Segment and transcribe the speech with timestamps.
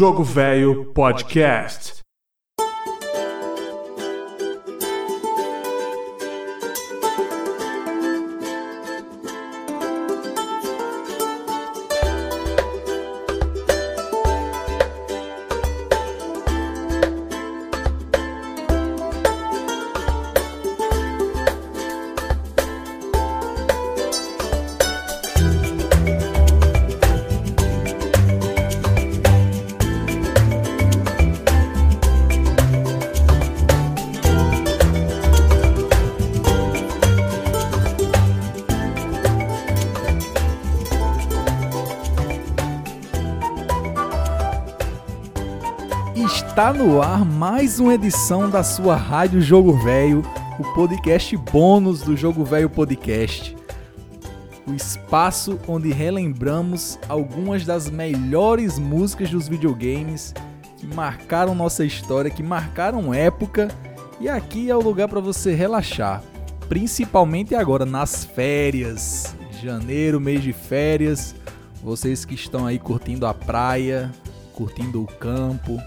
[0.00, 1.89] Jogo Velho Podcast.
[46.80, 50.22] No ar mais uma edição da sua Rádio Jogo Velho,
[50.58, 53.54] o podcast bônus do Jogo Velho Podcast.
[54.66, 60.32] O espaço onde relembramos algumas das melhores músicas dos videogames
[60.78, 63.68] que marcaram nossa história, que marcaram época,
[64.18, 66.22] e aqui é o lugar para você relaxar,
[66.66, 69.36] principalmente agora nas férias.
[69.62, 71.34] Janeiro, mês de férias.
[71.84, 74.10] Vocês que estão aí curtindo a praia,
[74.54, 75.78] curtindo o campo,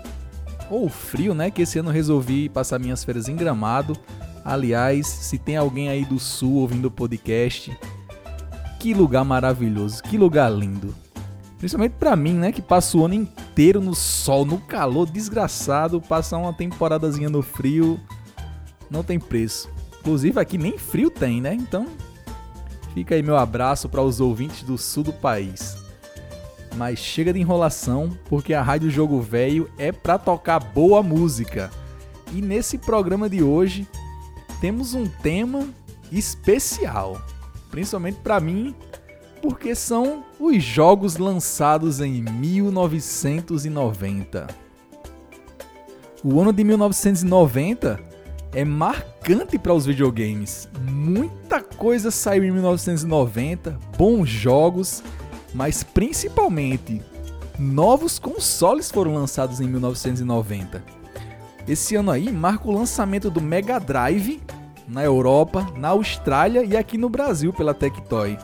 [0.74, 1.52] ou frio, né?
[1.52, 3.96] Que esse ano resolvi passar minhas férias em Gramado.
[4.44, 7.76] Aliás, se tem alguém aí do sul ouvindo o podcast,
[8.80, 10.94] que lugar maravilhoso, que lugar lindo.
[11.58, 16.38] Principalmente para mim, né, que passo o ano inteiro no sol, no calor desgraçado, passar
[16.38, 18.00] uma temporadazinha no frio
[18.90, 19.70] não tem preço.
[20.02, 21.54] Inclusive aqui nem frio tem, né?
[21.54, 21.88] Então,
[22.94, 25.83] fica aí meu abraço para os ouvintes do sul do país.
[26.76, 31.70] Mas chega de enrolação, porque a Rádio Jogo Velho é para tocar boa música.
[32.32, 33.86] E nesse programa de hoje
[34.60, 35.68] temos um tema
[36.12, 37.22] especial,
[37.70, 38.74] principalmente para mim,
[39.42, 44.48] porque são os jogos lançados em 1990.
[46.24, 48.00] O ano de 1990
[48.54, 50.70] é marcante para os videogames.
[50.90, 55.04] Muita coisa saiu em 1990, bons jogos
[55.54, 57.02] mas principalmente
[57.60, 60.84] novos consoles foram lançados em 1990.
[61.68, 64.42] Esse ano aí marca o lançamento do Mega Drive
[64.88, 68.38] na Europa, na Austrália e aqui no Brasil pela Tectoy.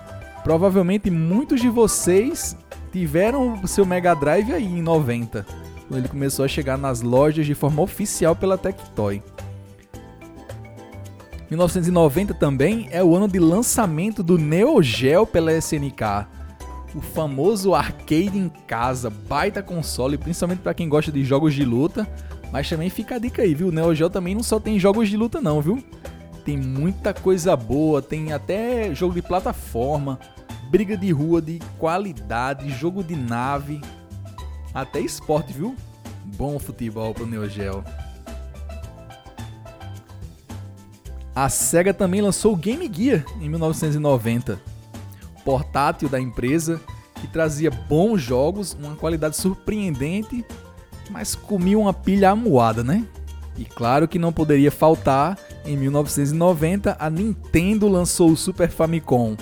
[0.43, 2.55] Provavelmente muitos de vocês
[2.91, 5.45] tiveram o seu Mega Drive aí em 90,
[5.87, 9.21] quando ele começou a chegar nas lojas de forma oficial pela Tectoy.
[11.49, 16.38] 1990 também é o ano de lançamento do Neo Geo pela SNK
[16.95, 22.07] o famoso arcade em casa, baita console, principalmente para quem gosta de jogos de luta.
[22.51, 23.67] Mas também fica a dica aí, viu?
[23.67, 25.83] O Neo Geo também não só tem jogos de luta não, viu?
[26.43, 30.19] Tem muita coisa boa, tem até jogo de plataforma,
[30.71, 33.79] briga de rua de qualidade, jogo de nave,
[34.73, 35.75] até esporte, viu?
[36.37, 37.83] Bom futebol pro Neo Geo.
[41.35, 44.68] A SEGA também lançou o Game Gear em 1990
[45.39, 46.79] portátil da empresa
[47.15, 50.45] que trazia bons jogos, uma qualidade surpreendente,
[51.09, 53.05] mas comia uma pilha amuada, né?
[53.57, 59.35] E claro que não poderia faltar, em 1990 a Nintendo lançou o Super Famicom,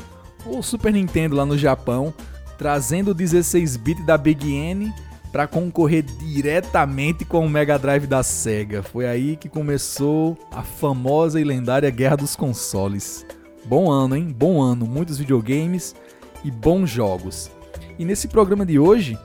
[0.46, 2.14] ou Super Nintendo lá no Japão,
[2.58, 4.92] trazendo o 16-bit da Big N
[5.32, 8.82] para concorrer diretamente com o Mega Drive da Sega.
[8.82, 13.24] Foi aí que começou a famosa e lendária Guerra dos Consoles.
[13.68, 14.34] Bom ano, hein?
[14.38, 15.94] Bom ano, muitos videogames
[16.42, 17.52] e bons jogos.
[18.00, 19.18] E nesse programa de hoje,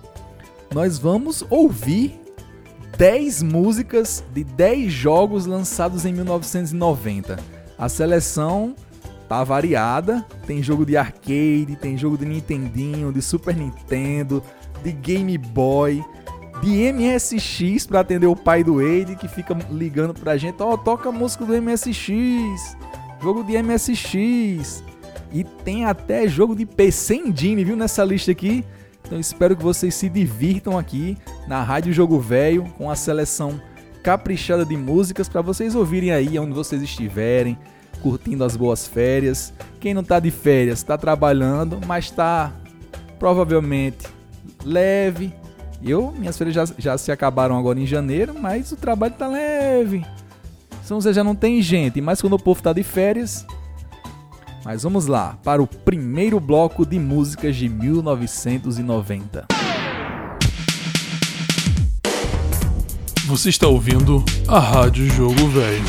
[0.74, 2.20] nós vamos ouvir
[2.98, 7.38] 10 músicas de 10 jogos lançados em 1990.
[7.78, 8.74] A seleção
[9.28, 14.42] tá variada, tem jogo de arcade, tem jogo de Nintendinho, de Super Nintendo,
[14.82, 16.04] de Game Boy,
[16.60, 20.78] de MSX para atender o pai do Wade que fica ligando pra gente, ó, oh,
[20.78, 22.76] toca a música do MSX
[23.22, 24.82] jogo de MSX
[25.32, 28.64] e tem até jogo de PC Engine, viu, nessa lista aqui.
[29.04, 31.16] Então espero que vocês se divirtam aqui
[31.46, 33.60] na Rádio Jogo Velho com a seleção
[34.02, 37.56] caprichada de músicas para vocês ouvirem aí onde vocês estiverem,
[38.02, 39.52] curtindo as boas férias.
[39.78, 42.52] Quem não tá de férias, está trabalhando, mas está
[43.18, 44.08] provavelmente
[44.64, 45.32] leve.
[45.80, 50.04] Eu, minhas férias já, já se acabaram agora em janeiro, mas o trabalho tá leve.
[50.82, 53.46] São José já não tem gente, mas quando o povo está de férias.
[54.64, 59.46] Mas vamos lá para o primeiro bloco de músicas de 1990.
[63.26, 65.84] Você está ouvindo a Rádio Jogo Velho.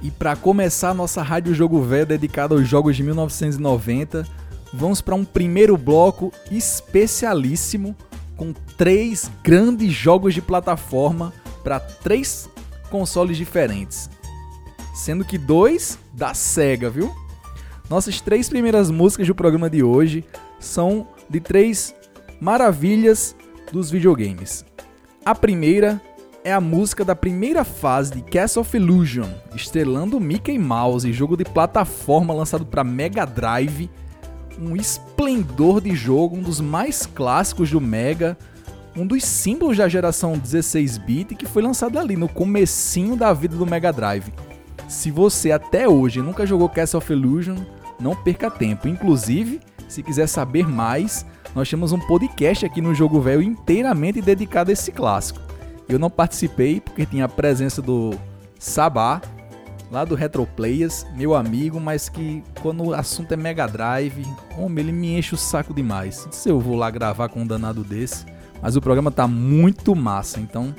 [0.00, 4.26] E para começar nossa Rádio Jogo Velho dedicada aos jogos de 1990,
[4.72, 7.94] vamos para um primeiro bloco especialíssimo
[8.36, 12.48] com três grandes jogos de plataforma para três
[12.92, 14.10] consoles diferentes,
[14.94, 17.10] sendo que dois da Sega, viu?
[17.88, 20.22] Nossas três primeiras músicas do programa de hoje
[20.60, 21.94] são de três
[22.38, 23.34] maravilhas
[23.72, 24.62] dos videogames.
[25.24, 26.02] A primeira
[26.44, 31.44] é a música da primeira fase de Castle of Illusion, estrelando Mickey Mouse, jogo de
[31.44, 33.90] plataforma lançado para Mega Drive,
[34.58, 38.36] um esplendor de jogo, um dos mais clássicos do Mega,
[38.96, 43.66] um dos símbolos da geração 16-bit que foi lançado ali no comecinho da vida do
[43.66, 44.32] Mega Drive.
[44.88, 47.56] Se você até hoje nunca jogou Castle of Illusion,
[47.98, 48.88] não perca tempo.
[48.88, 51.24] Inclusive, se quiser saber mais,
[51.54, 55.40] nós temos um podcast aqui no Jogo Velho inteiramente dedicado a esse clássico.
[55.88, 58.14] Eu não participei porque tinha a presença do
[58.58, 59.20] Sabá,
[59.90, 64.24] lá do Retro Players, meu amigo, mas que quando o assunto é Mega Drive,
[64.56, 66.26] homem, ele me enche o saco demais.
[66.30, 68.24] Se eu vou lá gravar com um danado desse,
[68.62, 70.74] mas o programa tá muito massa, então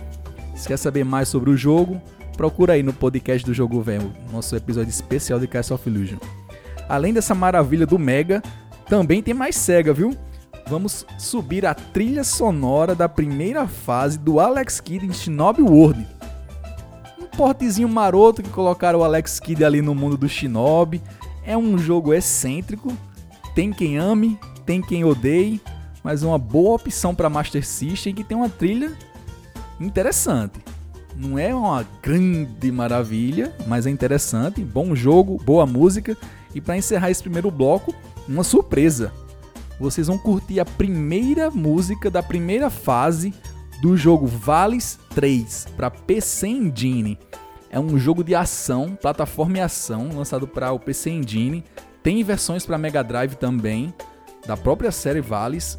[0.56, 2.02] se quer saber mais sobre o jogo,
[2.38, 6.18] procura aí no podcast do Jogo Velho, nosso episódio especial de Castle of Illusion.
[6.88, 8.42] Além dessa maravilha do Mega,
[8.88, 10.18] também tem mais Sega, viu?
[10.68, 16.08] vamos subir a trilha sonora da primeira fase do Alex Kidd em Shinobi World.
[17.20, 21.02] Um portezinho maroto que colocaram o Alex Kidd ali no mundo do Shinobi.
[21.46, 22.96] É um jogo excêntrico,
[23.54, 25.62] tem quem ame, tem quem odeie,
[26.04, 28.92] mas uma boa opção para Master System que tem uma trilha
[29.80, 30.60] interessante.
[31.16, 36.18] Não é uma grande maravilha, mas é interessante, bom jogo, boa música
[36.54, 37.94] e para encerrar esse primeiro bloco,
[38.28, 39.12] uma surpresa
[39.80, 43.34] vocês vão curtir a primeira música da primeira fase
[43.82, 47.20] do jogo Vales 3 para PC Engine.
[47.70, 51.64] É um jogo de ação, plataforma e ação, lançado para o PC Engine.
[52.02, 53.94] Tem versões para Mega Drive também,
[54.46, 55.78] da própria série Vales.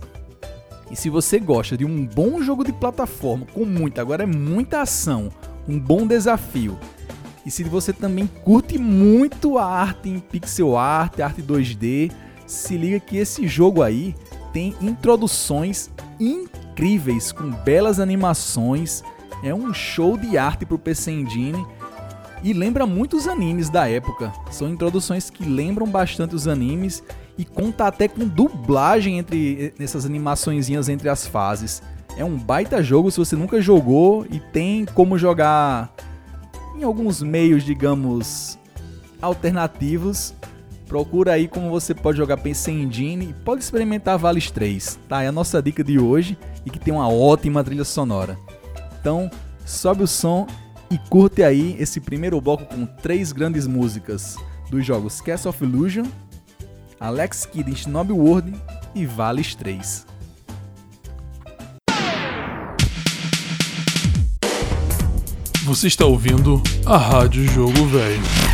[0.95, 4.81] E se você gosta de um bom jogo de plataforma com muita, agora é muita
[4.81, 5.29] ação,
[5.67, 6.79] um bom desafio.
[7.45, 12.13] E se você também curte muito a arte em pixel art, arte 2D,
[12.47, 14.15] se liga que esse jogo aí
[14.53, 19.03] tem introduções incríveis com belas animações.
[19.43, 21.67] É um show de arte pro PC Engine
[22.41, 24.33] e lembra muito os animes da época.
[24.49, 27.03] São introduções que lembram bastante os animes
[27.37, 31.83] e conta até com dublagem entre essas animaçõezinhas entre as fases.
[32.17, 35.93] É um baita jogo se você nunca jogou e tem como jogar
[36.77, 38.59] em alguns meios, digamos,
[39.21, 40.35] alternativos
[40.87, 45.23] Procura aí como você pode jogar PC Engine e pode experimentar Vales 3, tá?
[45.23, 48.39] É a nossa dica de hoje e que tem uma ótima trilha sonora.
[49.01, 49.31] Então,
[49.65, 50.47] sobe o som
[50.91, 54.37] e curte aí esse primeiro bloco com três grandes músicas
[54.71, 56.05] dos jogos Castle of Illusion,
[57.05, 58.51] Alex Kidd in Shinobi World
[58.95, 60.07] e Vales 3.
[65.65, 68.54] Você está ouvindo a Rádio Jogo Velho.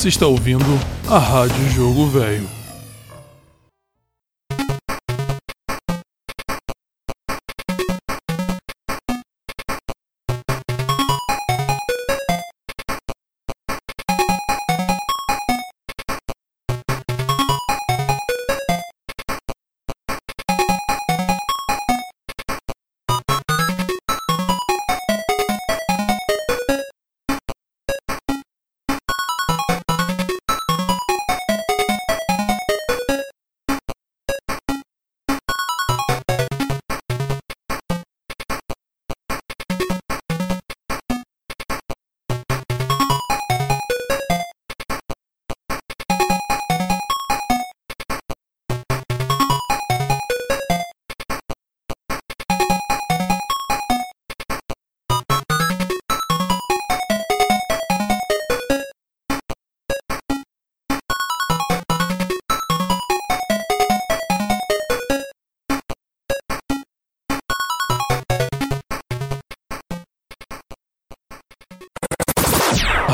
[0.00, 0.64] Você está ouvindo
[1.06, 2.59] a Rádio Jogo Velho.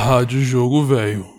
[0.07, 1.36] Rádio Jogo Velho.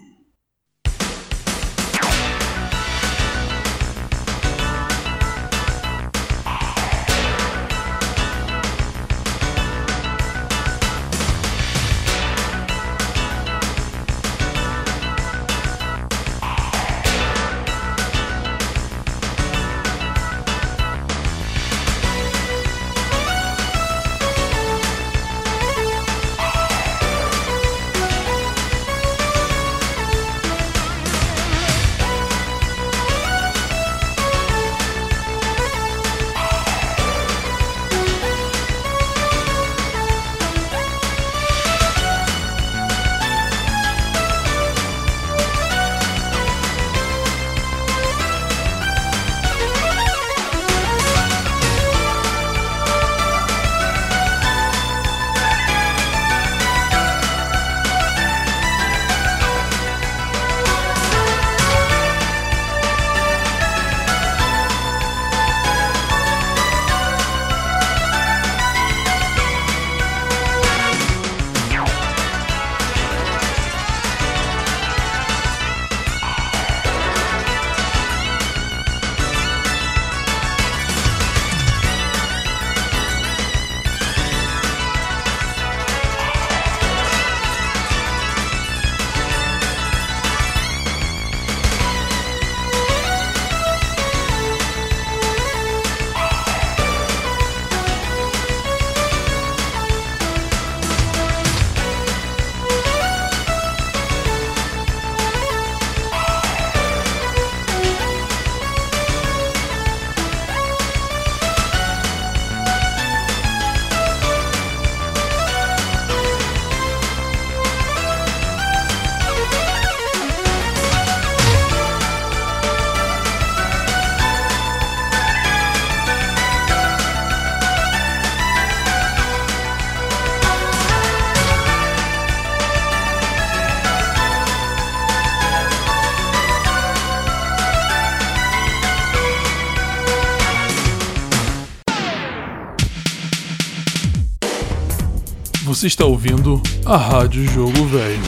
[145.78, 148.24] Você está ouvindo a Rádio Jogo Velho.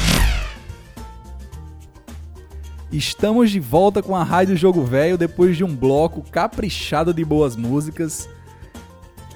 [2.92, 7.56] Estamos de volta com a Rádio Jogo Velho depois de um bloco caprichado de boas
[7.56, 8.30] músicas.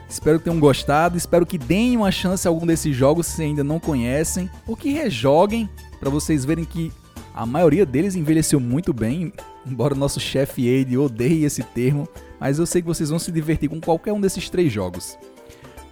[0.08, 3.64] Espero que tenham gostado, espero que deem uma chance a algum desses jogos se ainda
[3.64, 5.68] não conhecem, ou que rejoguem
[6.00, 6.92] para vocês verem que
[7.34, 9.34] a maioria deles envelheceu muito bem,
[9.66, 12.08] embora o nosso chefe Aide odeie esse termo,
[12.40, 15.18] mas eu sei que vocês vão se divertir com qualquer um desses três jogos.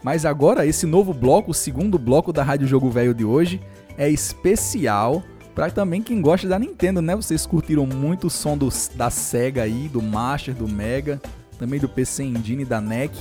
[0.04, 3.62] Mas agora, esse novo bloco, o segundo bloco da Rádio Jogo Velho de hoje,
[3.98, 7.16] é especial para também quem gosta da Nintendo, né?
[7.16, 11.22] Vocês curtiram muito o som do, da Sega aí, do Master, do Mega,
[11.60, 13.12] também do PC Engine da NEC.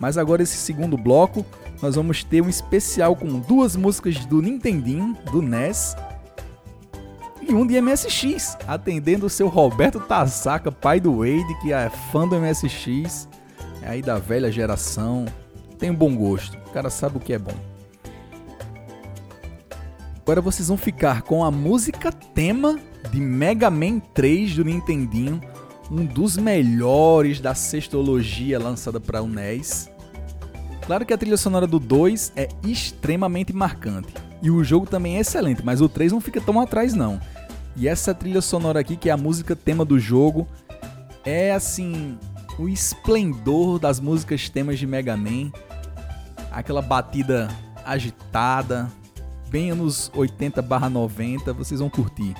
[0.00, 1.44] Mas agora esse segundo bloco,
[1.80, 5.96] nós vamos ter um especial com duas músicas do Nintendinho, do NES,
[7.48, 12.26] e um de MSX, atendendo o seu Roberto Tasaka, pai do Wade, que é fã
[12.26, 13.28] do MSX,
[13.82, 15.26] é aí da velha geração,
[15.78, 16.56] tem um bom gosto.
[16.66, 17.54] O cara sabe o que é bom.
[20.22, 22.78] Agora vocês vão ficar com a música tema
[23.12, 25.40] de Mega Man 3 do Nintendinho,
[25.90, 29.88] um dos melhores da sextologia lançada para o NES.
[30.84, 34.12] Claro que a trilha sonora do 2 é extremamente marcante.
[34.42, 37.20] E o jogo também é excelente, mas o 3 não fica tão atrás não.
[37.76, 40.48] E essa trilha sonora aqui, que é a música tema do jogo,
[41.24, 42.18] é assim
[42.58, 45.52] o esplendor das músicas temas de Mega Man.
[46.50, 47.48] Aquela batida
[47.84, 48.90] agitada,
[49.48, 52.34] bem anos 80/90, vocês vão curtir.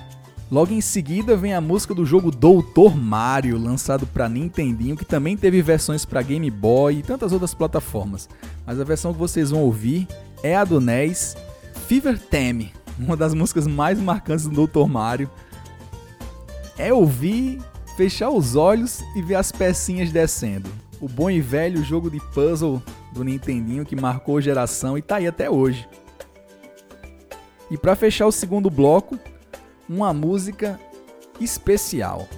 [0.51, 5.37] Logo em seguida vem a música do jogo Doutor Mario, lançado para Nintendinho, que também
[5.37, 8.29] teve versões para Game Boy e tantas outras plataformas.
[8.65, 10.07] Mas a versão que vocês vão ouvir
[10.45, 11.37] é a do NES,
[11.89, 15.29] Fever Theme, uma das músicas mais marcantes do Doutor Mario.
[16.79, 17.61] É ouvir,
[17.97, 20.71] fechar os olhos e ver as pecinhas descendo.
[21.01, 25.27] O bom e velho jogo de puzzle do Nintendinho que marcou geração e tá aí
[25.27, 25.89] até hoje.
[27.71, 29.19] E para fechar o segundo bloco,
[29.89, 30.79] uma música
[31.41, 32.29] especial.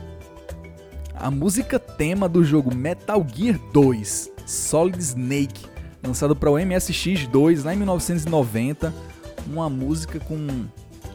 [1.14, 5.66] A música tema do jogo Metal Gear 2 Solid Snake,
[6.02, 8.94] lançado para o MSX2 lá em 1990,
[9.46, 10.66] uma música com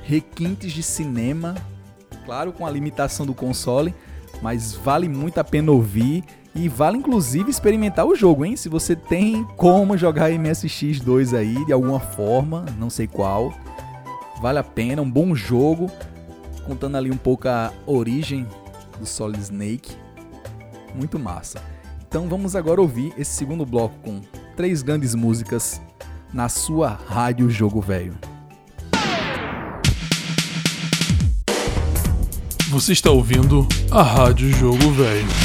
[0.03, 1.55] requintes de cinema,
[2.25, 3.95] claro, com a limitação do console,
[4.42, 6.24] mas vale muito a pena ouvir
[6.56, 8.56] e vale inclusive experimentar o jogo, hein?
[8.56, 13.54] Se você tem como jogar MSX2 aí de alguma forma, não sei qual,
[14.42, 15.90] vale a pena, um bom jogo
[16.65, 18.48] contando ali um pouco a origem
[19.00, 19.96] do Solid Snake.
[20.96, 21.62] Muito massa.
[22.08, 24.22] Então vamos agora ouvir esse segundo bloco com
[24.56, 25.82] três grandes músicas
[26.32, 28.33] na sua Rádio Jogo Velho.
[32.73, 35.42] Você está ouvindo a Rádio Jogo Velho.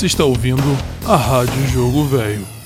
[0.00, 0.62] Você está ouvindo
[1.06, 2.59] a Rádio Jogo Velho.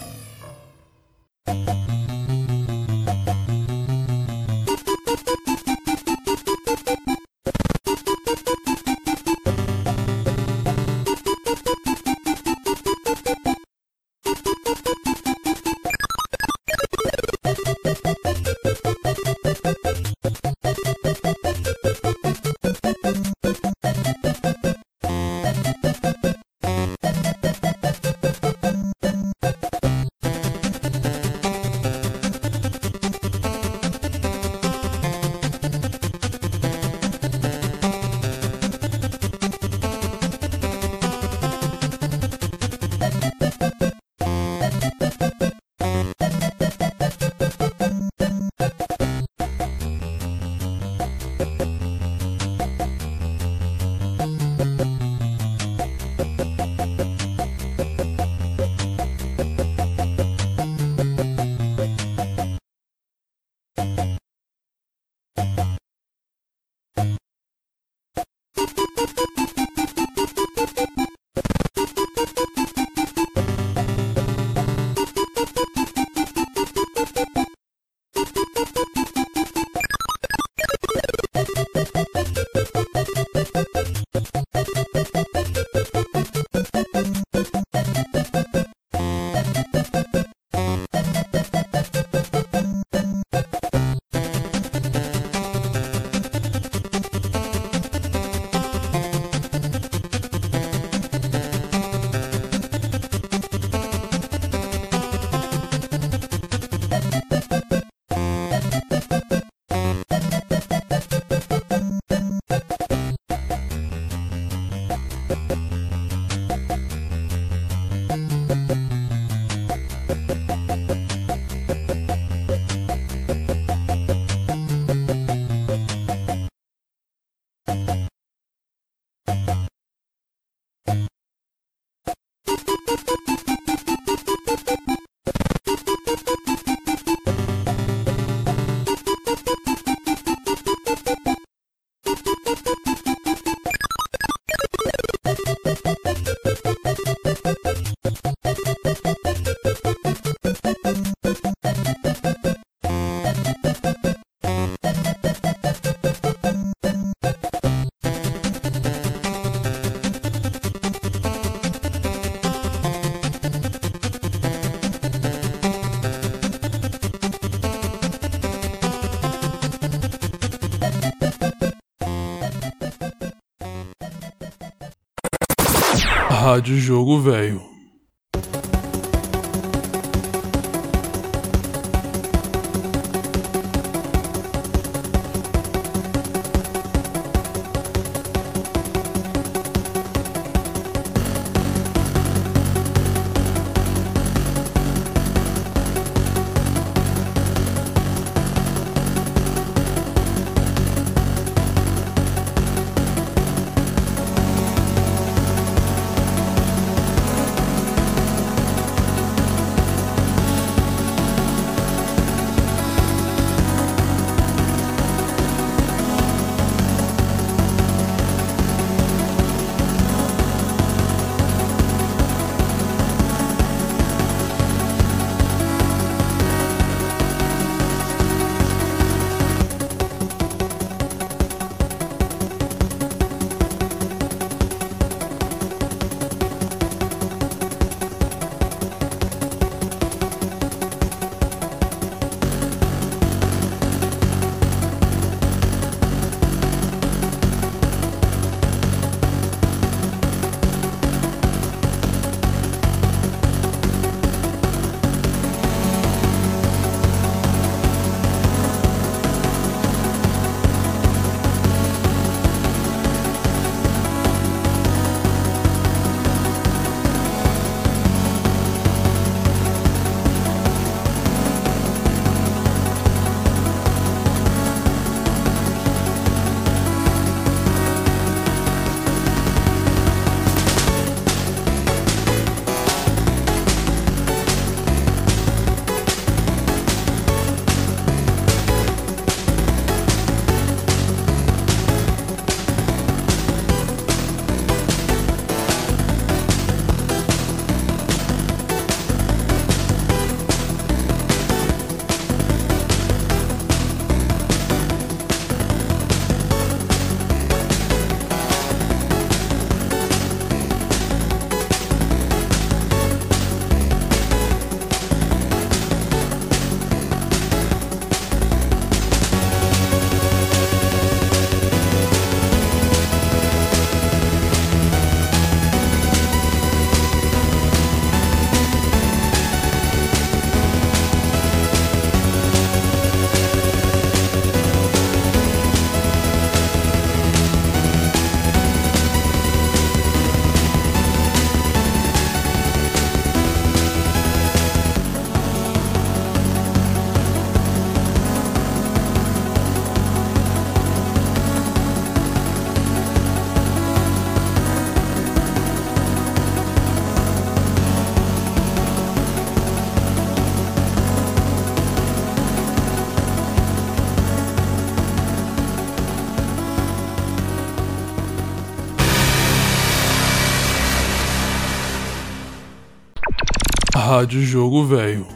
[374.24, 375.26] Rádio Jogo Velho.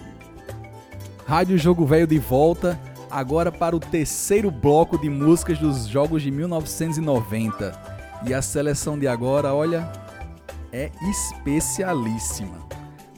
[1.26, 6.30] Rádio Jogo Velho de volta, agora para o terceiro bloco de músicas dos jogos de
[6.30, 7.78] 1990.
[8.26, 9.92] E a seleção de agora, olha,
[10.72, 12.66] é especialíssima.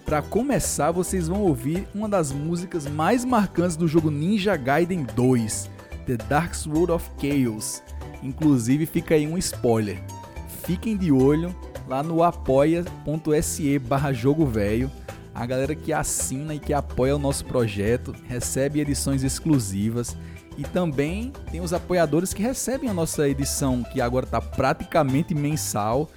[0.05, 5.71] Para começar, vocês vão ouvir uma das músicas mais marcantes do jogo Ninja Gaiden 2,
[6.05, 7.81] The Dark Sword of Chaos.
[8.25, 10.03] Inclusive, fica aí um spoiler.
[10.65, 11.55] Fiquem de olho
[11.87, 14.91] lá no apoia.se barra jogo velho
[15.35, 20.17] a galera que assina e que apoia o nosso projeto recebe edições exclusivas
[20.59, 26.11] e também tem os apoiadores que recebem a nossa edição, que agora está praticamente mensal.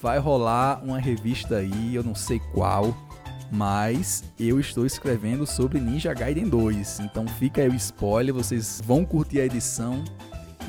[0.00, 2.96] Vai rolar uma revista aí, eu não sei qual,
[3.50, 7.00] mas eu estou escrevendo sobre Ninja Gaiden 2.
[7.00, 10.04] Então fica aí o spoiler, vocês vão curtir a edição.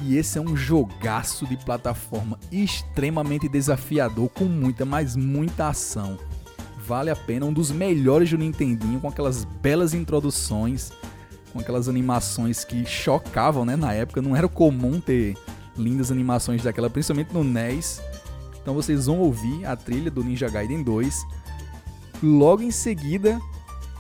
[0.04, 6.18] E esse é um jogaço de plataforma extremamente desafiador, com muita, mas muita ação
[6.86, 10.92] vale a pena, um dos melhores do Nintendinho, com aquelas belas introduções,
[11.52, 15.38] com aquelas animações que chocavam, né, na época, não era comum ter
[15.78, 18.02] lindas animações daquela, principalmente no NES.
[18.62, 21.26] Então vocês vão ouvir a trilha do Ninja Gaiden 2.
[22.22, 23.40] Logo em seguida,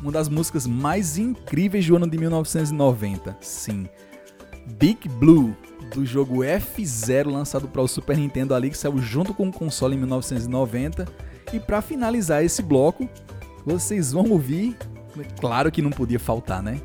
[0.01, 3.37] uma das músicas mais incríveis do ano de 1990.
[3.41, 3.87] Sim,
[4.77, 5.55] Big Blue,
[5.93, 9.95] do jogo F0 lançado para o Super Nintendo ali, que saiu junto com o console
[9.95, 13.09] em 1990 e para finalizar esse bloco,
[13.65, 14.77] vocês vão ouvir,
[15.39, 16.81] claro que não podia faltar, né?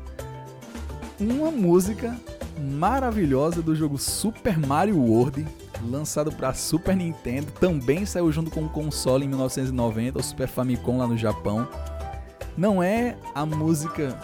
[1.19, 2.15] Uma música
[2.59, 5.45] maravilhosa do jogo Super Mario World,
[5.83, 10.97] lançado para Super Nintendo, também saiu junto com o console em 1990, o Super Famicom
[10.97, 11.67] lá no Japão.
[12.57, 14.17] Não é a música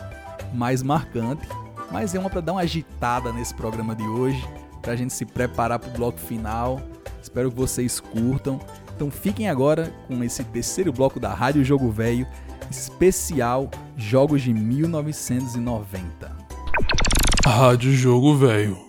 [0.54, 1.48] mais marcante,
[1.92, 4.44] mas é uma para dar uma agitada nesse programa de hoje,
[4.82, 6.82] para a gente se preparar para o bloco final.
[7.22, 8.60] Espero que vocês curtam.
[8.96, 12.28] Então fiquem agora com esse terceiro bloco da Rádio Jogo Velho,
[12.70, 16.32] especial Jogos de 1990.
[17.46, 18.83] Rádio Jogo Velho.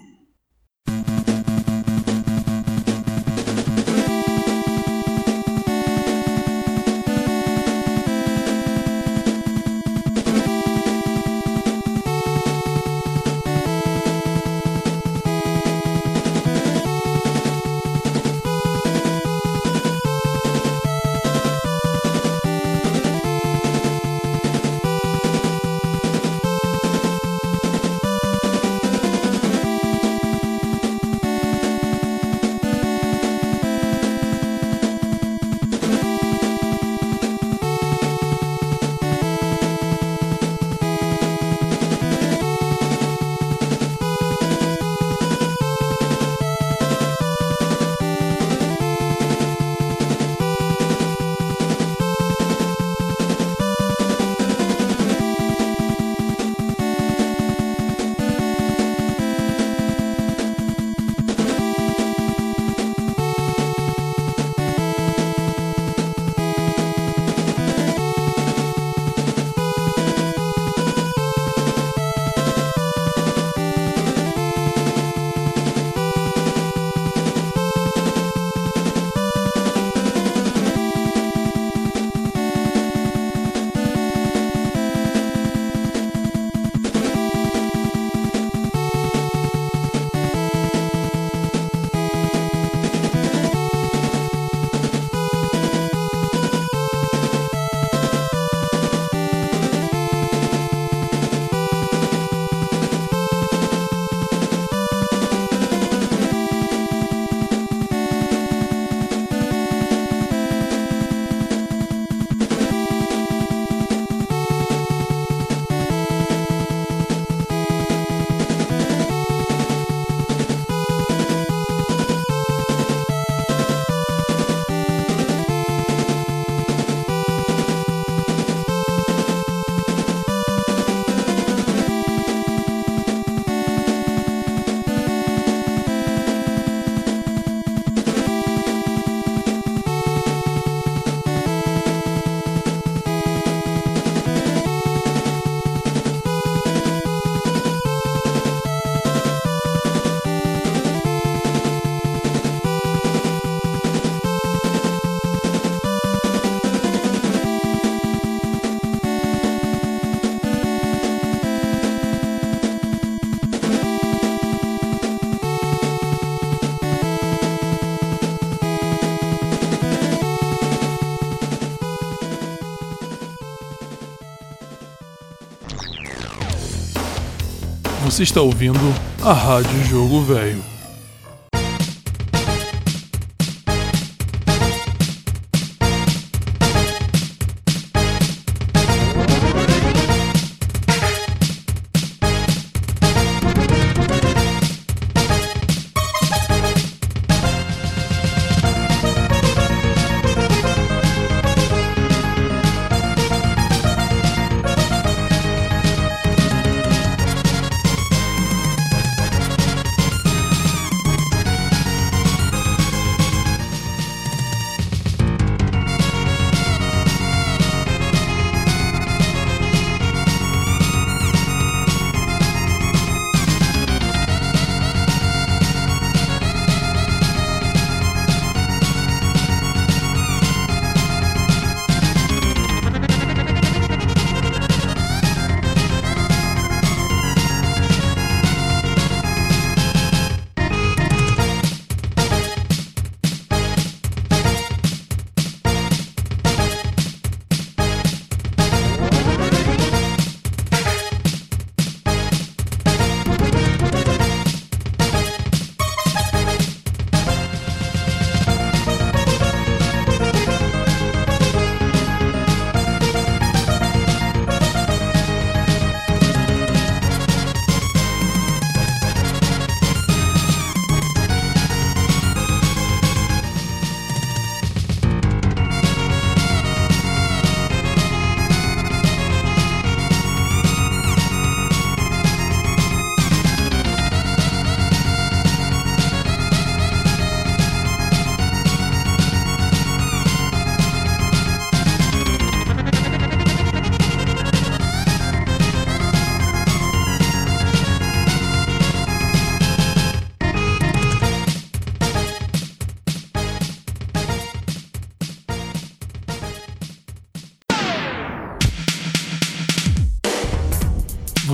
[178.15, 178.79] Você está ouvindo
[179.25, 180.74] a Rádio Jogo Velho.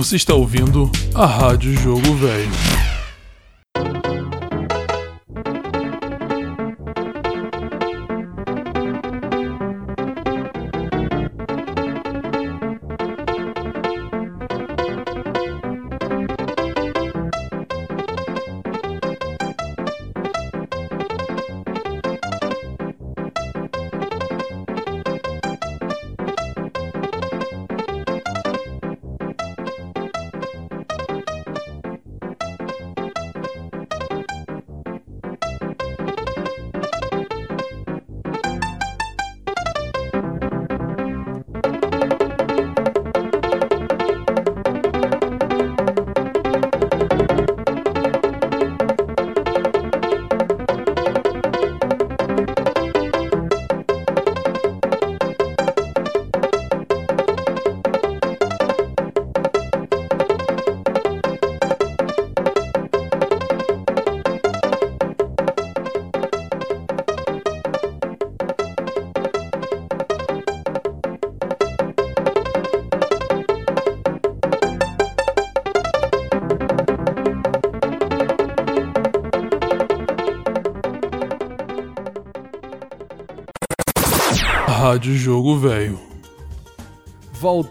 [0.01, 2.80] Você está ouvindo a Rádio Jogo Velho.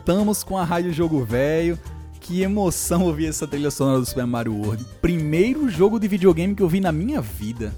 [0.01, 1.79] Voltamos com a Rádio Jogo Velho.
[2.23, 4.83] Que emoção ouvir essa trilha sonora do Super Mario World.
[5.03, 7.71] Primeiro jogo de videogame que eu vi na minha vida.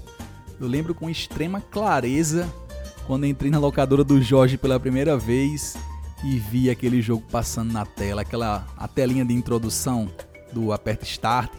[0.57, 2.49] Eu lembro com extrema clareza
[3.05, 5.75] quando entrei na locadora do Jorge pela primeira vez
[6.23, 10.09] e vi aquele jogo passando na tela, aquela a telinha de introdução
[10.53, 11.51] do aperta start,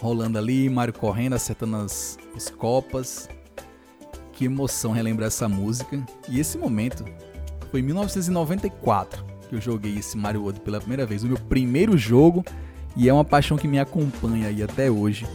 [0.00, 3.28] rolando ali, Mario correndo, acertando as, as copas.
[4.32, 6.00] Que emoção relembrar essa música.
[6.28, 7.04] E esse momento
[7.72, 11.22] foi em 1994 que eu joguei esse Mario World pela primeira vez.
[11.22, 12.44] O meu primeiro jogo
[12.96, 15.26] e é uma paixão que me acompanha aí até hoje.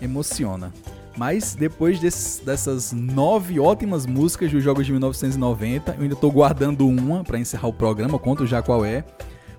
[0.00, 0.72] Emociona.
[1.16, 7.24] Mas depois dessas nove ótimas músicas dos jogos de 1990, eu ainda estou guardando uma
[7.24, 9.02] para encerrar o programa, conto já qual é.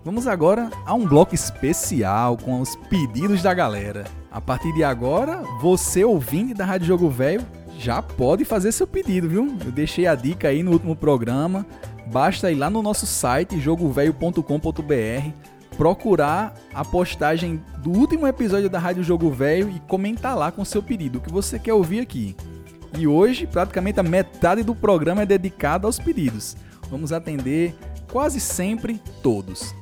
[0.06, 4.06] Vamos agora a um bloco especial com os pedidos da galera.
[4.32, 7.44] A partir de agora, você ouvinte da Rádio Jogo Velho
[7.78, 9.58] já pode fazer seu pedido, viu?
[9.66, 11.66] Eu deixei a dica aí no último programa.
[12.12, 15.32] Basta ir lá no nosso site jogovelho.com.br,
[15.76, 20.82] procurar a postagem do último episódio da Rádio Jogo Velho e comentar lá com seu
[20.82, 22.36] pedido, o que você quer ouvir aqui.
[22.98, 26.56] E hoje, praticamente a metade do programa é dedicada aos pedidos.
[26.90, 27.76] Vamos atender
[28.10, 29.76] quase sempre todos.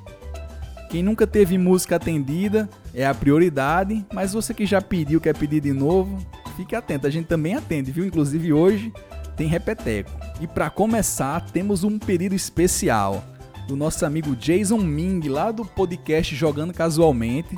[0.90, 5.62] Quem nunca teve música atendida, é a prioridade, mas você que já pediu, quer pedir
[5.62, 6.18] de novo,
[6.58, 8.06] fique atento, a gente também atende, viu?
[8.06, 8.92] Inclusive hoje
[9.36, 10.12] tem repeteco.
[10.40, 13.24] E para começar, temos um pedido especial
[13.68, 17.56] do nosso amigo Jason Ming, lá do podcast Jogando Casualmente.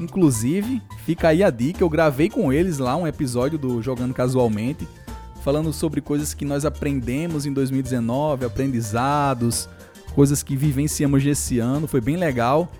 [0.00, 4.88] Inclusive, fica aí a dica, eu gravei com eles lá um episódio do Jogando Casualmente,
[5.42, 9.68] falando sobre coisas que nós aprendemos em 2019, aprendizados,
[10.14, 12.70] coisas que vivenciamos esse ano, foi bem legal.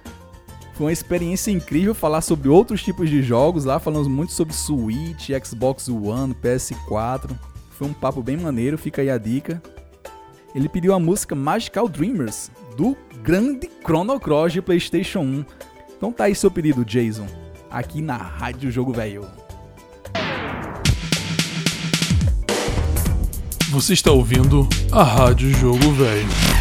[0.74, 5.28] Foi uma experiência incrível falar sobre outros tipos de jogos lá, falamos muito sobre Switch,
[5.44, 7.49] Xbox One, PS4.
[7.81, 9.62] Foi um papo bem maneiro, fica aí a dica.
[10.55, 15.45] Ele pediu a música Magical Dreamers, do grande Chrono Cross de PlayStation 1.
[15.97, 17.26] Então tá aí seu pedido, Jason,
[17.70, 19.26] aqui na Rádio Jogo Velho.
[23.70, 26.59] Você está ouvindo a Rádio Jogo Velho.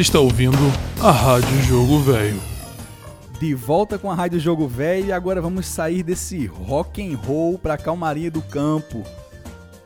[0.00, 0.56] Você está ouvindo
[1.02, 2.40] a Rádio Jogo Velho.
[3.38, 7.58] De volta com a Rádio Jogo Velho e agora vamos sair desse rock and roll
[7.58, 9.04] para calmaria do campo,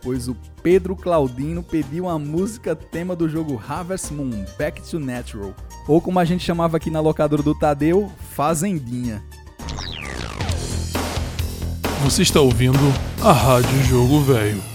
[0.00, 5.52] pois o Pedro Claudino pediu a música tema do jogo Harvest Moon Back to Natural,
[5.88, 9.20] ou como a gente chamava aqui na locadora do Tadeu, Fazendinha.
[12.04, 12.78] Você está ouvindo
[13.20, 14.73] a Rádio Jogo Velho.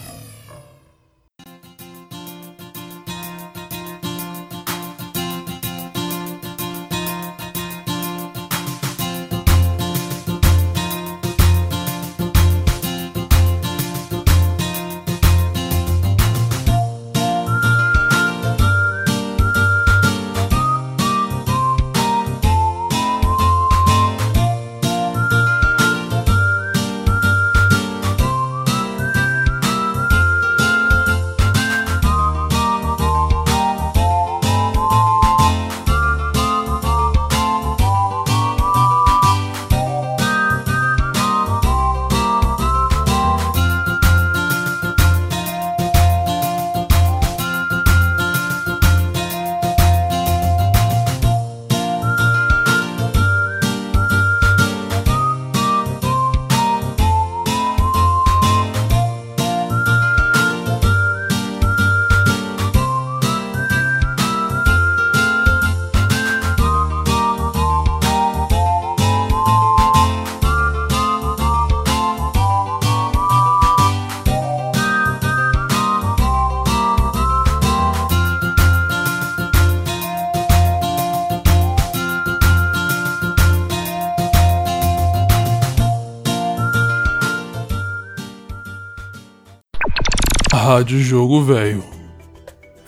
[90.80, 91.84] Rádio Jogo Velho.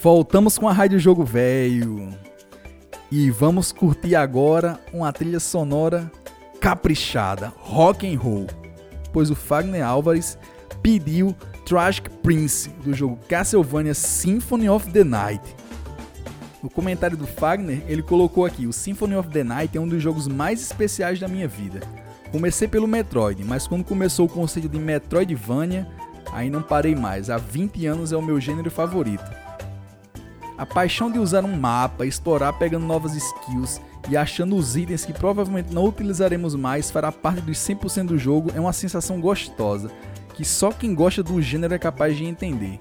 [0.02, 2.08] Voltamos com a Rádio Jogo Velho.
[3.12, 6.10] E vamos curtir agora uma trilha sonora
[6.62, 8.48] caprichada, rock and roll.
[9.12, 10.38] Pois o Fagner Álvares
[10.82, 11.36] pediu
[11.66, 15.44] Tragic Prince do jogo Castlevania Symphony of the Night.
[16.64, 20.02] No comentário do Fagner, ele colocou aqui: "O Symphony of the Night é um dos
[20.02, 21.82] jogos mais especiais da minha vida.
[22.32, 25.86] Comecei pelo Metroid, mas quando começou o conceito de Metroidvania,
[26.32, 27.30] aí não parei mais.
[27.30, 29.30] Há 20 anos é o meu gênero favorito.
[30.58, 35.14] A paixão de usar um mapa, explorar pegando novas skills e achando os itens que
[35.14, 39.92] provavelmente não utilizaremos mais fará parte dos 100% do jogo é uma sensação gostosa,
[40.34, 42.80] que só quem gosta do gênero é capaz de entender.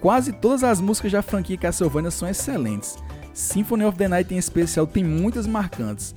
[0.00, 2.96] Quase todas as músicas da franquia Castlevania são excelentes.
[3.32, 6.14] Symphony of the Night em especial tem muitas marcantes,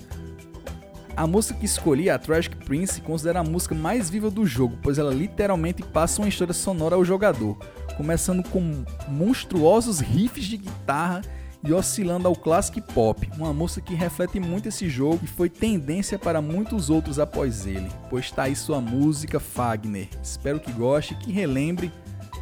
[1.18, 5.00] a música que escolhi, a Tragic Prince, considera a música mais viva do jogo, pois
[5.00, 7.58] ela literalmente passa uma história sonora ao jogador,
[7.98, 11.24] começando com monstruosos riffs de guitarra
[11.64, 16.20] e oscilando ao classic pop, uma música que reflete muito esse jogo e foi tendência
[16.20, 20.10] para muitos outros após ele, pois está aí sua música Fagner.
[20.22, 21.92] Espero que goste e que relembre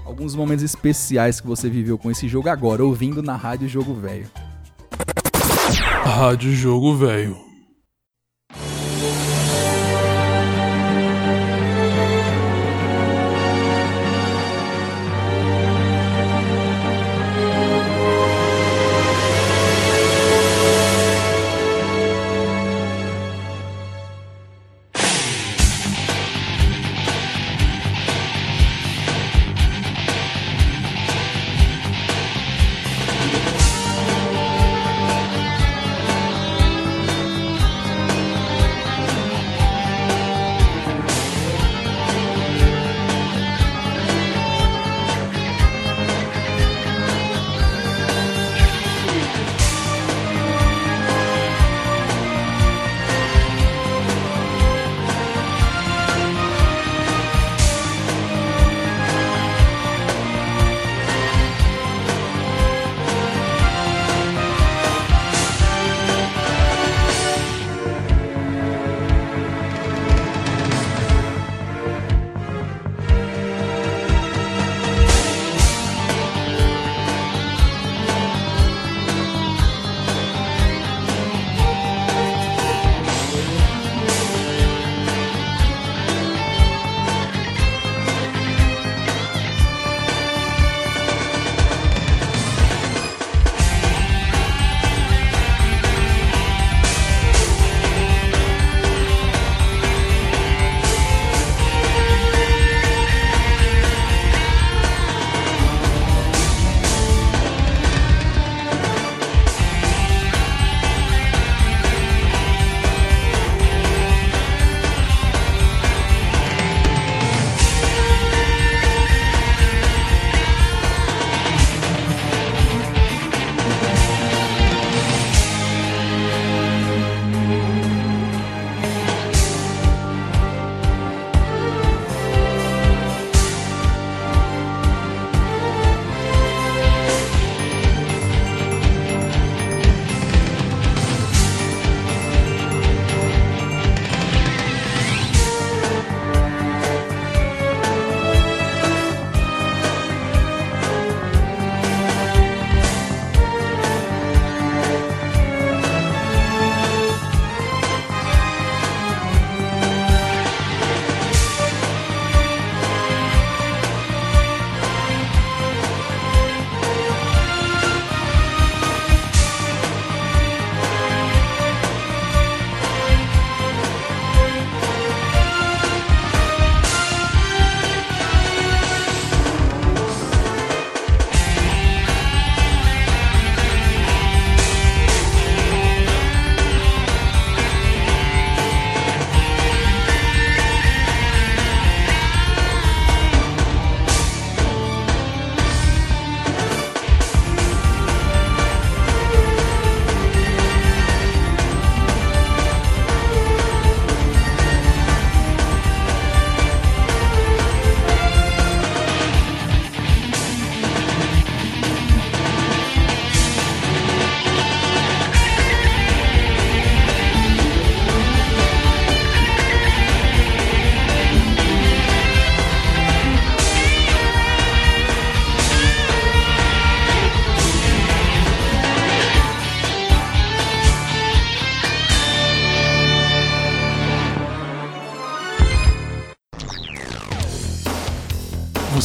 [0.05, 4.29] alguns momentos especiais que você viveu com esse jogo agora, ouvindo na Rádio Jogo Velho.
[6.03, 7.44] Rádio Jogo Velho.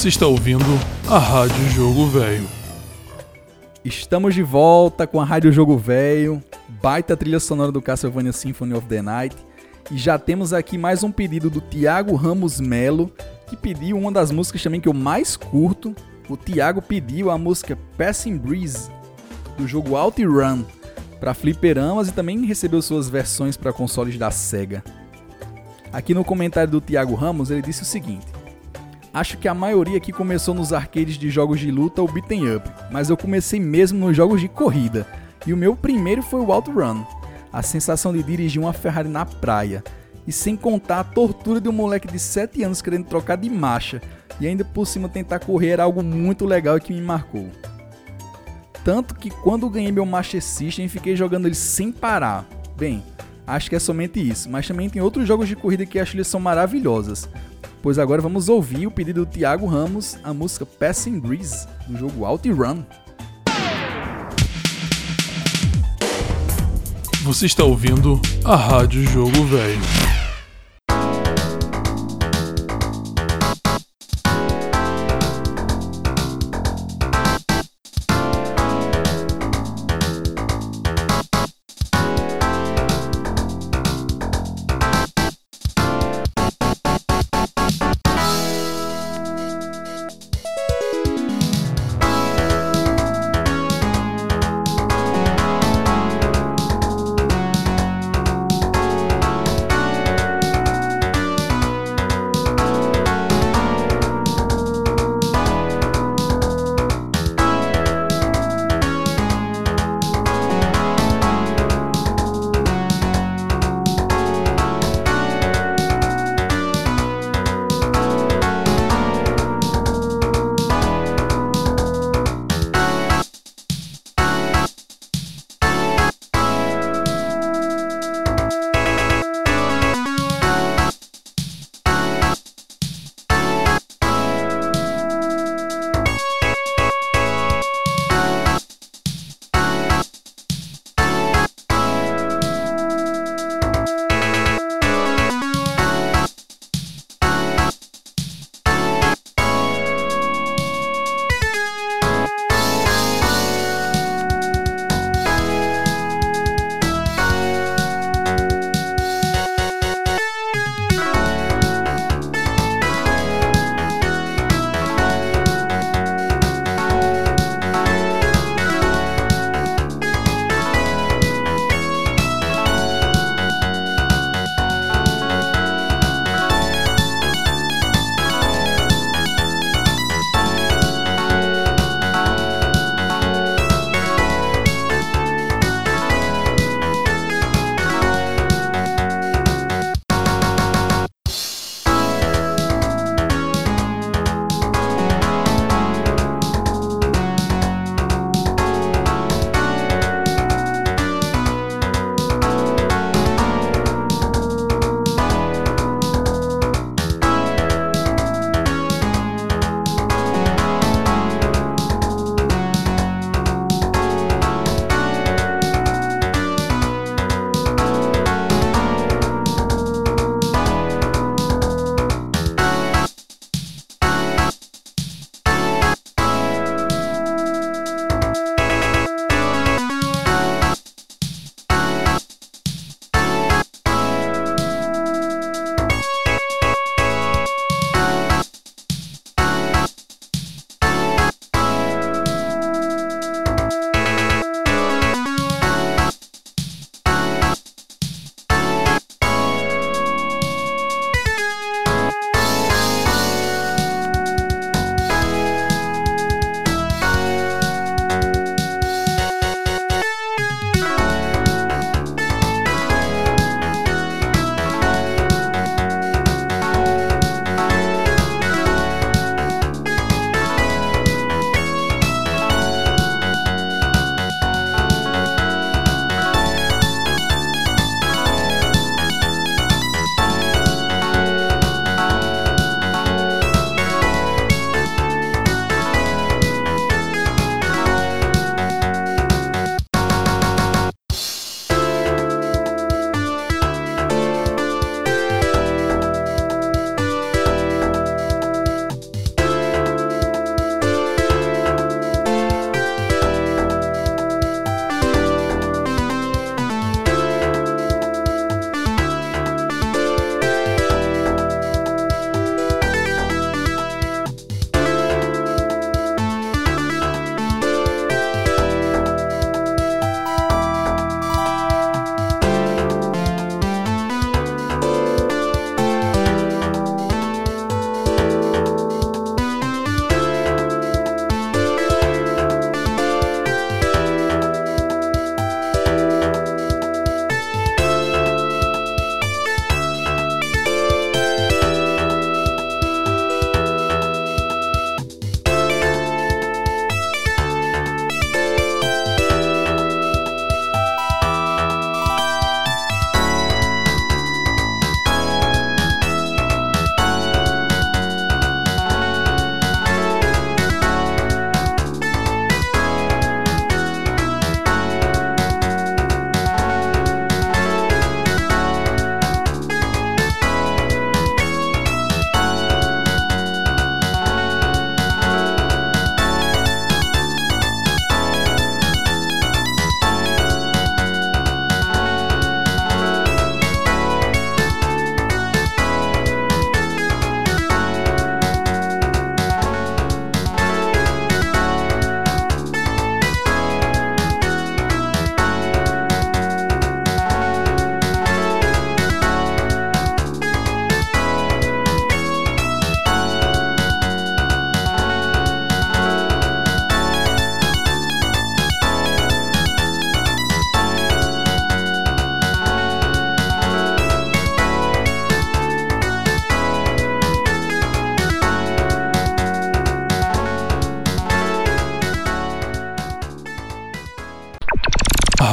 [0.01, 0.65] Você está ouvindo
[1.11, 2.49] a Rádio Jogo Velho.
[3.85, 6.43] Estamos de volta com a Rádio Jogo Velho,
[6.83, 9.37] baita trilha sonora do Castlevania Symphony of the Night.
[9.91, 13.13] E já temos aqui mais um pedido do Tiago Ramos Melo,
[13.47, 15.95] que pediu uma das músicas também que eu mais curto.
[16.31, 18.91] O Tiago pediu a música Passing Breeze,
[19.59, 20.65] do jogo OutRun,
[21.21, 24.83] para fliperamas e também recebeu suas versões para consoles da SEGA.
[25.93, 28.30] Aqui no comentário do Tiago Ramos, ele disse o seguinte:
[29.13, 32.71] Acho que a maioria aqui começou nos arcades de jogos de luta ou beaten up,
[32.93, 35.05] mas eu comecei mesmo nos jogos de corrida,
[35.45, 37.05] e o meu primeiro foi o OutRun.
[37.53, 39.83] A sensação de dirigir uma Ferrari na praia,
[40.27, 44.01] e sem contar a tortura de um moleque de 7 anos querendo trocar de marcha,
[44.41, 47.49] e ainda por cima tentar correr era algo muito legal e que me marcou.
[48.85, 52.47] Tanto que quando ganhei meu Master System fiquei jogando ele sem parar.
[52.77, 53.03] Bem,
[53.45, 56.25] acho que é somente isso, mas também tem outros jogos de corrida que acho que
[56.25, 57.29] são maravilhosas.
[57.83, 62.27] Pois agora vamos ouvir o pedido do Thiago Ramos, a música Passing Breeze, do jogo
[62.27, 62.85] OutRun.
[67.23, 70.00] Você está ouvindo a Rádio Jogo Velho.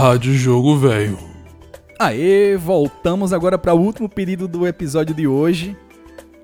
[0.07, 1.19] Rádio Jogo Velho.
[1.99, 5.75] Aê, voltamos agora para o último pedido do episódio de hoje.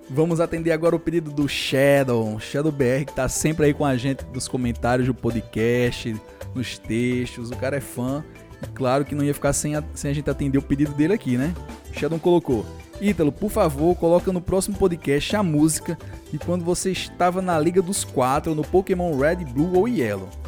[0.09, 3.95] Vamos atender agora o pedido do Shadow, Shadow BR, que tá sempre aí com a
[3.95, 6.13] gente nos comentários do podcast,
[6.53, 7.51] nos textos.
[7.51, 8.21] O cara é fã.
[8.61, 11.13] E claro que não ia ficar sem a, sem a gente atender o pedido dele
[11.13, 11.53] aqui, né?
[11.93, 12.65] Shadow colocou:
[12.99, 15.97] Ítalo, por favor, coloca no próximo podcast a música
[16.29, 20.42] de quando você estava na Liga dos Quatro no Pokémon Red, Blue ou Yellow.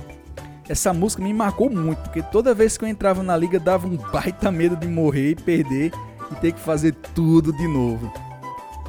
[0.67, 3.97] Essa música me marcou muito, porque toda vez que eu entrava na liga dava um
[3.97, 5.91] baita medo de morrer e perder
[6.31, 8.11] e ter que fazer tudo de novo.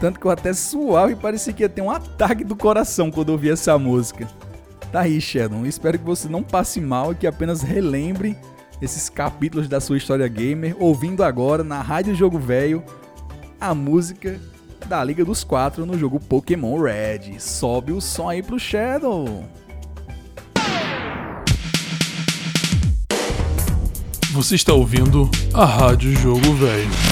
[0.00, 3.30] Tanto que eu até suava e parecia que ia ter um ataque do coração quando
[3.30, 4.26] ouvia essa música.
[4.90, 5.66] Tá aí, Sheldon.
[5.66, 8.36] Espero que você não passe mal e que apenas relembre
[8.80, 12.82] esses capítulos da sua história gamer, ouvindo agora na Rádio Jogo Velho
[13.60, 14.38] a música
[14.86, 17.38] da Liga dos Quatro no jogo Pokémon Red.
[17.38, 19.44] Sobe o som aí pro Shadow.
[24.36, 27.05] Você está ouvindo a Rádio Jogo Velho.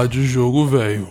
[0.00, 1.06] Rádio Jogo Velho.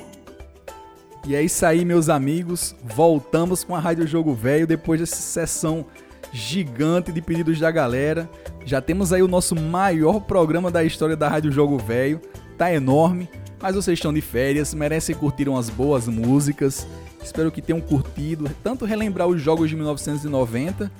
[1.28, 2.76] E é isso aí, meus amigos.
[2.84, 5.86] Voltamos com a Rádio Jogo Velho depois dessa sessão
[6.34, 8.28] gigante de pedidos da galera.
[8.66, 12.20] Já temos aí o nosso maior programa da história da Rádio Jogo Velho.
[12.58, 13.30] Tá enorme,
[13.62, 16.88] mas vocês estão de férias, merecem curtir umas boas músicas.
[17.24, 20.92] Espero que tenham curtido, tanto relembrar os jogos de 1990,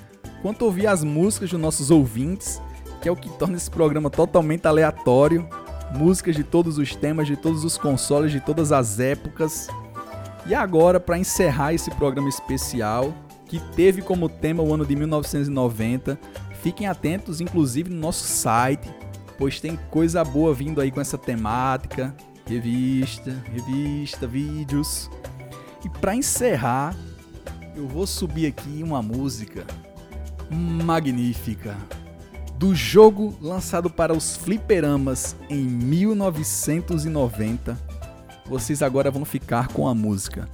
[0.42, 2.62] quanto ouvir as músicas dos nossos ouvintes,
[3.02, 5.44] que é o que torna esse programa totalmente aleatório
[5.92, 9.68] músicas de todos os temas, de todos os consoles, de todas as épocas.
[10.46, 13.14] E agora, para encerrar esse programa especial,
[13.46, 16.18] que teve como tema o ano de 1990,
[16.62, 18.88] fiquem atentos, inclusive, no nosso site,
[19.36, 22.14] pois tem coisa boa vindo aí com essa temática.
[22.46, 25.10] Revista, revista, vídeos.
[25.84, 26.96] E para encerrar,
[27.76, 29.64] eu vou subir aqui uma música
[30.50, 31.76] magnífica
[32.60, 37.78] do jogo lançado para os fliperamas em 1990,
[38.44, 40.46] vocês agora vão ficar com a música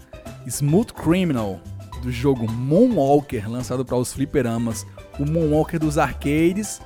[0.46, 1.58] Smooth Criminal
[2.04, 4.86] do jogo Moonwalker, lançado para os fliperamas.
[5.18, 6.80] O Moonwalker dos arcades,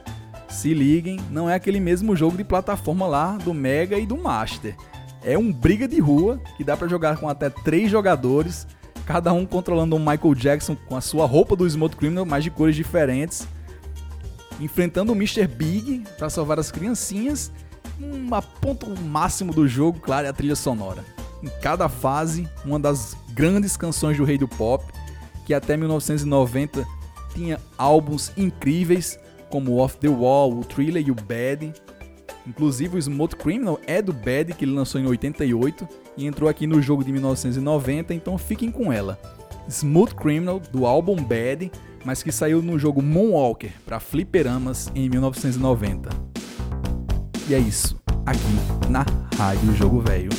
[0.48, 4.74] se liguem, não é aquele mesmo jogo de plataforma lá do Mega e do Master.
[5.22, 8.66] É um briga de rua que dá para jogar com até três jogadores,
[9.04, 12.50] cada um controlando um Michael Jackson com a sua roupa do Smooth Criminal, mas de
[12.50, 13.46] cores diferentes
[14.61, 15.46] enfrentando o Mr.
[15.46, 17.50] Big para salvar as criancinhas.
[18.00, 18.28] Um
[18.61, 21.04] ponto máximo do jogo, claro, é a trilha sonora.
[21.42, 24.84] Em cada fase, uma das grandes canções do rei do pop,
[25.44, 26.86] que até 1990
[27.34, 29.18] tinha álbuns incríveis
[29.50, 31.72] como Off the Wall, o Thriller e o Bad.
[32.46, 36.66] Inclusive o Smooth Criminal é do Bad, que ele lançou em 88 e entrou aqui
[36.66, 39.20] no jogo de 1990, então fiquem com ela.
[39.68, 41.70] Smooth Criminal do álbum Bad
[42.05, 46.11] mas que saiu no jogo Moonwalker para fliperamas em 1990.
[47.48, 49.05] E é isso, aqui na
[49.36, 50.30] Rádio Jogo Velho.